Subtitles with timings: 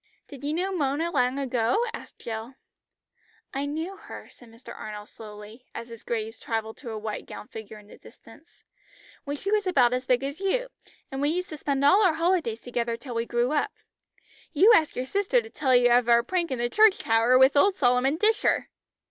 [0.27, 2.55] "Did you know Mona long ago?" asked Jill.
[3.53, 4.75] "I knew her," said Mr.
[4.75, 8.63] Arnold slowly, as his gaze travelled to a white gowned figure in the distance,
[9.25, 10.69] "when she was about as big as you,
[11.11, 13.73] and we used to spend all our holidays together till we grew up.
[14.53, 17.55] You ask your sister to tell you of our prank in the church tower with
[17.55, 18.69] old Solomon Disher!"